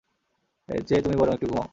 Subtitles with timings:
[0.69, 1.67] এর চেয়ে তুমি বরং একটু ঘুমাও।